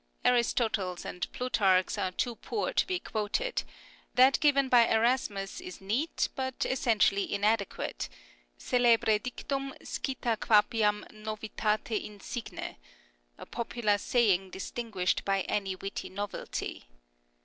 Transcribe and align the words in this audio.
Aristotle's 0.25 1.05
and 1.05 1.31
Plutarch's 1.31 1.95
are 1.95 2.09
too 2.11 2.35
poor 2.35 2.73
to 2.73 2.87
be 2.87 2.99
quoted; 2.99 3.61
that 4.15 4.39
given 4.39 4.67
by 4.67 4.87
Erasmus 4.87 5.61
is 5.61 5.79
neat, 5.79 6.27
but 6.35 6.65
essentially 6.65 7.31
inadequate," 7.31 8.09
Celebre 8.71 9.19
dictum 9.19 9.75
scita 9.83 10.37
quapiam 10.39 11.05
novitate 11.11 12.03
insigne 12.03 12.77
"("A 13.37 13.45
popular 13.45 13.99
saying 13.99 14.49
distinguished 14.49 15.23
by 15.23 15.41
any 15.41 15.75
witty 15.75 16.09
novelty 16.09 16.85